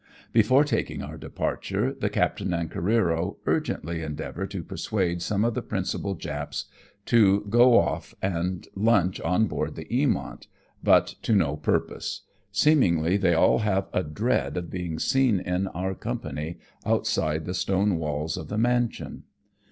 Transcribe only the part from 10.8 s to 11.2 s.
but